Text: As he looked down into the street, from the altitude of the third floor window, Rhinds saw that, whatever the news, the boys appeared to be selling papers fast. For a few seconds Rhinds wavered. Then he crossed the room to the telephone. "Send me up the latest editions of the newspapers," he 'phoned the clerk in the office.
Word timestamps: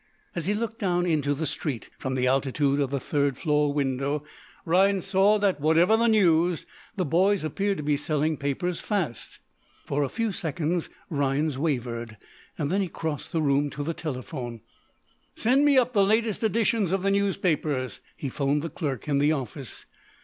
As 0.33 0.47
he 0.47 0.55
looked 0.55 0.79
down 0.79 1.05
into 1.05 1.35
the 1.35 1.45
street, 1.45 1.91
from 1.99 2.15
the 2.15 2.25
altitude 2.25 2.79
of 2.79 2.89
the 2.89 2.99
third 2.99 3.37
floor 3.37 3.71
window, 3.71 4.23
Rhinds 4.65 5.05
saw 5.05 5.37
that, 5.37 5.61
whatever 5.61 5.95
the 5.95 6.07
news, 6.07 6.65
the 6.95 7.05
boys 7.05 7.43
appeared 7.43 7.77
to 7.77 7.83
be 7.83 7.95
selling 7.95 8.35
papers 8.35 8.81
fast. 8.81 9.37
For 9.85 10.01
a 10.01 10.09
few 10.09 10.31
seconds 10.31 10.89
Rhinds 11.11 11.55
wavered. 11.59 12.17
Then 12.57 12.81
he 12.81 12.87
crossed 12.87 13.31
the 13.31 13.43
room 13.43 13.69
to 13.69 13.83
the 13.83 13.93
telephone. 13.93 14.61
"Send 15.35 15.65
me 15.65 15.77
up 15.77 15.93
the 15.93 16.03
latest 16.03 16.41
editions 16.43 16.91
of 16.91 17.03
the 17.03 17.11
newspapers," 17.11 18.01
he 18.17 18.27
'phoned 18.27 18.63
the 18.63 18.69
clerk 18.71 19.07
in 19.07 19.19
the 19.19 19.31
office. 19.31 19.85